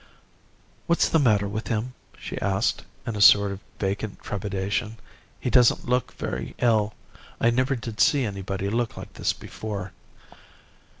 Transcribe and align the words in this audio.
"'What's 0.87 1.07
the 1.09 1.19
matter 1.19 1.47
with 1.47 1.67
him?' 1.67 1.93
she 2.17 2.41
asked 2.41 2.85
in 3.05 3.15
a 3.15 3.21
sort 3.21 3.51
of 3.51 3.59
vacant 3.79 4.19
trepidation. 4.23 4.97
'He 5.39 5.51
doesn't 5.51 5.87
look 5.87 6.13
very 6.13 6.55
ill. 6.57 6.95
I 7.39 7.51
never 7.51 7.75
did 7.75 7.99
see 8.01 8.23
anybody 8.23 8.67
look 8.67 8.97
like 8.97 9.13
this 9.13 9.31
before.... 9.31 9.91